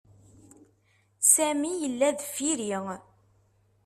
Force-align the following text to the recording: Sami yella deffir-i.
Sami 1.33 1.71
yella 1.81 2.09
deffir-i. 2.17 2.75